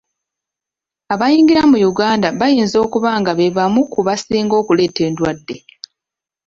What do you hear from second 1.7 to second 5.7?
mu Uganda bayinza okuba nga be bamu ku basinga okuleeta endwadde.